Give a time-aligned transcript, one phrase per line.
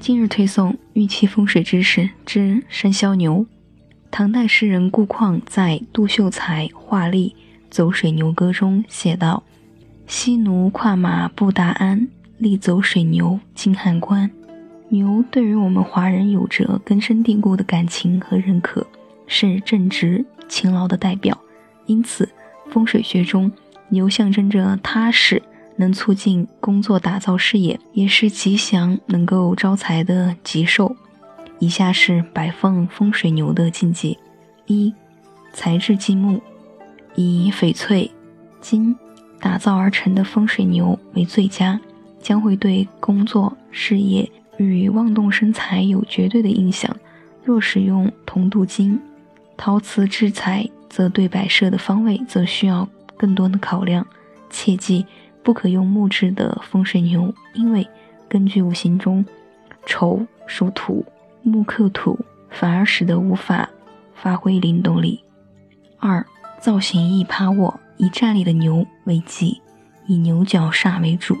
[0.00, 3.44] 今日推送玉器风水知识之生肖牛。
[4.10, 7.36] 唐代诗人顾况在《杜秀才画历
[7.68, 9.42] 走水牛歌》中写道
[10.08, 12.08] ：“西奴跨马不达鞍，
[12.38, 14.30] 力走水牛进汉关。”
[14.88, 18.86] 牛对于我们华人有着根深蒂固的感情和认可，
[19.26, 21.38] 是正直勤劳的代表。
[21.84, 22.26] 因此，
[22.70, 23.52] 风水学中
[23.90, 25.42] 牛象征着踏实。
[25.76, 30.94] 能促进工作打造事业，也是吉祥，能够招财的吉兽。
[31.58, 34.18] 以下是摆放风水牛的禁忌：
[34.66, 34.92] 一、
[35.52, 36.40] 材质金木，
[37.14, 38.10] 以翡翠、
[38.60, 38.96] 金
[39.40, 41.80] 打造而成的风水牛为最佳，
[42.20, 46.94] 将会对工作、事业与旺动生财有绝对的影响。
[47.42, 49.00] 若使用铜镀金、
[49.56, 54.06] 陶瓷制材，则对摆设的方位则需要更多的考量。
[54.50, 55.06] 切记。
[55.42, 57.88] 不可用木质的风水牛，因为
[58.28, 59.24] 根据五行中，
[59.86, 61.04] 丑属土，
[61.42, 62.18] 木克土，
[62.50, 63.68] 反而使得无法
[64.14, 65.22] 发挥灵动力。
[65.98, 66.24] 二、
[66.60, 69.60] 造型易趴卧，以站立的牛为吉，
[70.06, 71.36] 以牛角煞为主，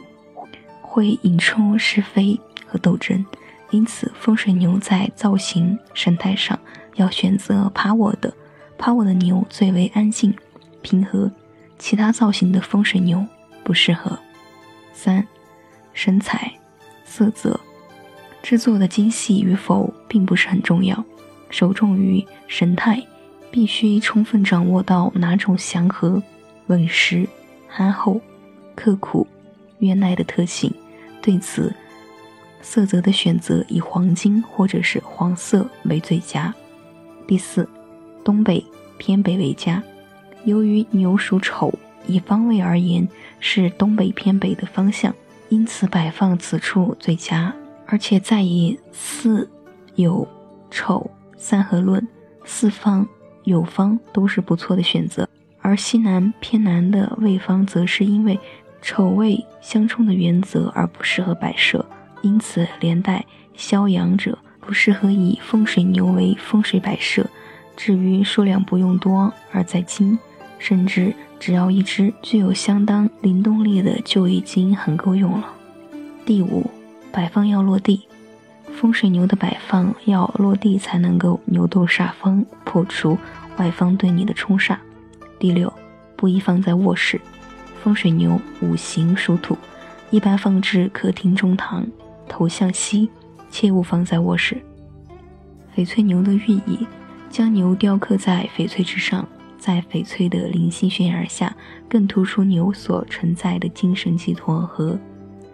[0.80, 3.24] 会引出是非和斗争。
[3.70, 6.58] 因此，风水牛在造型神态上
[6.96, 8.34] 要选择趴卧的，
[8.76, 10.34] 趴卧的牛最为安静
[10.82, 11.30] 平和，
[11.78, 13.24] 其他造型的风水牛。
[13.64, 14.18] 不适合。
[14.92, 15.26] 三、
[15.92, 16.52] 身材、
[17.04, 17.58] 色泽、
[18.42, 21.04] 制作的精细与否并不是很重要，
[21.48, 23.02] 首重于神态，
[23.50, 26.22] 必须充分掌握到哪种祥和、
[26.66, 27.26] 稳实、
[27.66, 28.20] 憨厚、
[28.74, 29.26] 刻苦、
[29.78, 30.72] 冤耐的特性。
[31.22, 31.74] 对此，
[32.62, 36.54] 色泽的选择以黄金或者是黄色为最佳。
[37.26, 37.68] 第四，
[38.24, 38.64] 东北
[38.98, 39.82] 偏北为佳，
[40.44, 41.72] 由于牛属丑。
[42.10, 43.08] 以方位而言，
[43.38, 45.14] 是东北偏北的方向，
[45.48, 47.54] 因此摆放此处最佳。
[47.86, 49.50] 而且再以四、
[49.94, 50.26] 有、
[50.70, 52.06] 丑三合论，
[52.44, 53.06] 四方、
[53.44, 55.28] 有方都是不错的选择。
[55.60, 58.38] 而西南偏南的位方，则是因为
[58.80, 61.84] 丑未相冲的原则而不适合摆设，
[62.22, 63.24] 因此连带
[63.54, 67.28] 消阳者不适合以风水牛为风水摆设。
[67.76, 70.18] 至于数量不用多，而在精。
[70.60, 75.48] 甚至只要一只具有相当灵动力的就已经很够用了。
[76.26, 76.70] 第五，
[77.10, 78.06] 摆放要落地，
[78.74, 83.18] 风水牛的摆放要落地才能够牛斗煞风，破除
[83.56, 84.76] 外方对你的冲煞。
[85.38, 85.72] 第六，
[86.14, 87.18] 不宜放在卧室，
[87.82, 89.56] 风水牛五行属土，
[90.10, 91.86] 一般放置客厅中堂，
[92.28, 93.08] 头向西，
[93.50, 94.62] 切勿放在卧室。
[95.74, 96.86] 翡翠牛的寓意，
[97.30, 99.26] 将牛雕刻在翡翠之上。
[99.60, 101.54] 在翡翠的灵性渲染下，
[101.88, 104.98] 更突出牛所承载的精神寄托和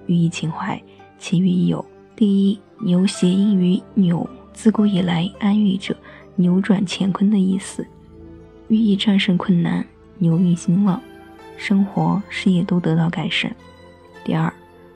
[0.07, 0.81] 寓意情怀。
[1.19, 1.85] 其寓意有：
[2.15, 5.95] 第一，牛谐音于扭，自古以来安寓着
[6.37, 7.85] 扭转乾坤的意思，
[8.69, 9.85] 寓意战胜困难，
[10.19, 11.01] 牛运兴旺，
[11.57, 13.55] 生活事业都得到改善。
[14.25, 14.53] 第二，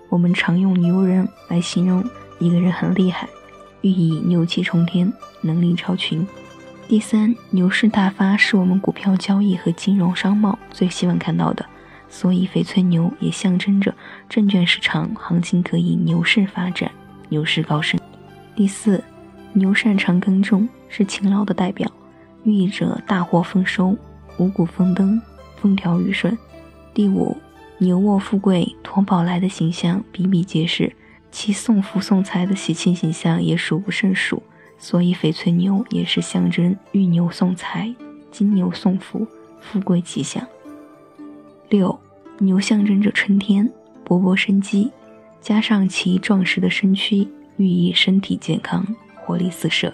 [0.09, 2.05] 我们常用牛人来形容
[2.39, 3.29] 一个人很厉害，
[3.81, 6.25] 寓意牛气冲天，能力超群。
[6.91, 11.65] 第三，牛市大发是我们股票交易和金融商贸最希望看到的，
[12.09, 13.95] 所以翡翠牛也象征着
[14.29, 16.91] 证券市场行情可以牛市发展，
[17.29, 18.01] 牛市高升。
[18.57, 19.01] 第四，
[19.53, 21.89] 牛擅长耕种，是勤劳的代表，
[22.43, 23.97] 寓意着大获丰收、
[24.39, 25.23] 五谷丰登、
[25.61, 26.37] 风调雨顺。
[26.93, 27.37] 第五，
[27.79, 30.93] 牛卧富贵、驮宝来的形象比比皆是，
[31.31, 34.43] 其送福送财的喜庆形象也数不胜数。
[34.81, 37.95] 所以，翡翠牛也是象征玉牛送财、
[38.31, 39.27] 金牛送福、
[39.61, 40.43] 富贵吉祥。
[41.69, 42.01] 六，
[42.39, 43.71] 牛象征着春天
[44.05, 44.91] 勃勃生机，
[45.39, 49.93] 加上其壮实的身躯，寓意身体健康、活力四射。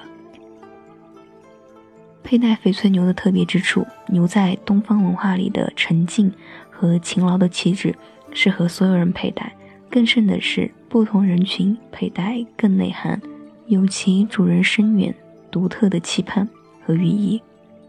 [2.23, 6.33] 佩戴翡翠牛的特别之处，牛在东方文化里的沉静
[6.71, 7.93] 和勤劳的气质，
[8.33, 9.53] 适合所有人佩戴。
[9.91, 13.21] 更甚的是，不同人群佩戴更内涵。
[13.69, 15.13] 有其主人深远、
[15.51, 16.49] 独特的期盼
[16.85, 17.43] 和寓意。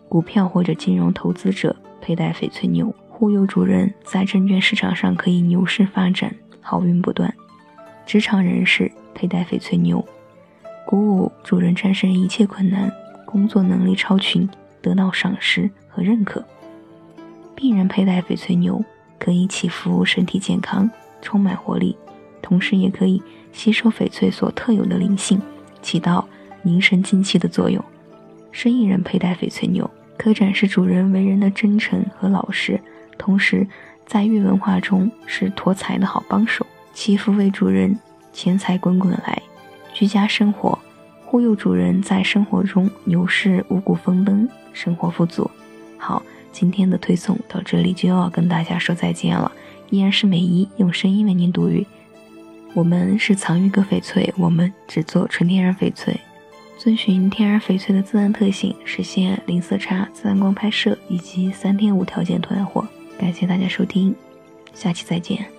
[0.10, 7.32] 股票或者金融投资者佩戴翡翠牛，忽悠主人在证券市场上可以牛市发展，好运不断。
[8.08, 10.04] 职场人士佩戴翡翠牛，
[10.86, 12.92] 鼓舞主人战胜一切困难，
[13.26, 14.50] 工作能力超群，
[14.82, 16.44] 得到赏识和认可。
[17.54, 18.84] 病人佩戴翡翠牛，
[19.20, 20.90] 可以祈福身体健康，
[21.22, 21.96] 充满活力，
[22.42, 23.22] 同时也可以
[23.52, 25.40] 吸收翡翠所特有的灵性。
[25.88, 26.28] 起到
[26.64, 27.82] 凝神静气的作用。
[28.52, 32.78] 生意人佩戴翡翠牛，可展示主人为人的真诚和老实，
[33.18, 33.66] 同时
[34.06, 37.98] 在玉文化中是托财的好帮手，祈福为主人
[38.34, 39.42] 钱财滚滚来，
[39.94, 40.78] 居家生活，
[41.24, 45.50] 护佑主人在生活中牛市五谷丰登，生活富足。
[45.98, 49.50] 好，今天的推送到这里就要跟大家说再见了。
[49.90, 51.88] 依然是美姨用声音为您读语。
[52.74, 56.20] 我们是藏玉阁翡翠，我们只做纯天然翡翠，
[56.78, 62.88] 遵循天然翡翠的自然特性，实现零色差、自然光拍摄以及三天无条件退换货。
[63.18, 64.16] 感谢大家收听，
[64.74, 65.57] 下期再见。